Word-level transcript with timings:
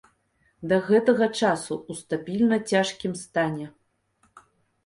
Да 0.71 0.77
гэтага 0.87 1.27
часу 1.41 1.73
ў 1.89 1.91
стабільна 2.01 2.57
цяжкім 2.73 3.13
стане. 3.25 3.65